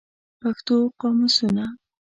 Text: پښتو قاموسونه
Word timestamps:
پښتو 0.41 0.75
قاموسونه 1.01 1.65